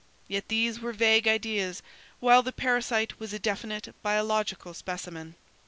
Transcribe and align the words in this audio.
Yet 0.27 0.47
these 0.47 0.79
were 0.79 0.93
vague 0.93 1.27
ideas, 1.27 1.83
while 2.19 2.41
the 2.41 2.51
parasite 2.51 3.19
was 3.19 3.33
a 3.33 3.37
definite 3.37 3.93
biological 4.01 4.73
specimen. 4.73 5.35